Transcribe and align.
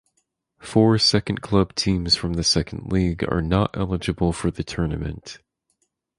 Four 0.59 0.97
second 0.97 1.41
club 1.43 1.75
teams 1.75 2.15
from 2.15 2.33
the 2.33 2.43
Second 2.43 2.91
League 2.91 3.23
are 3.31 3.39
not 3.43 3.77
eligible 3.77 4.33
for 4.33 4.49
the 4.49 4.63
tournament. 4.63 5.37